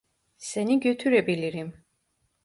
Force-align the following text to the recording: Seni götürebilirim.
Seni 0.37 0.79
götürebilirim. 0.79 1.83